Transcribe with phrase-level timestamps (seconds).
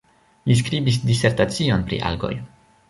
[0.51, 2.35] Li skribis disertacion pri algoj.